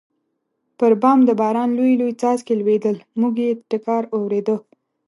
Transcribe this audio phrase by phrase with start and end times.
[0.77, 4.55] پر بام د باران لوی لوی څاڅکي لوېدل، موږ یې ټکهار اورېده.